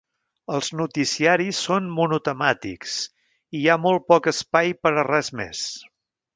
Els 0.53 0.69
noticiaris 0.79 1.59
són 1.65 1.91
monotemàtics 1.99 2.97
i 3.03 3.61
hi 3.63 3.69
ha 3.75 3.79
molt 3.87 4.09
poc 4.15 4.33
espai 4.35 4.77
per 4.85 4.97
a 4.97 5.07
res 5.13 5.35
més. 5.43 5.65